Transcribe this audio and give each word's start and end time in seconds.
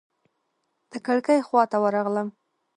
د 0.91 0.93
کړکۍ 1.05 1.39
خواته 1.47 1.77
ورغلم. 1.83 2.27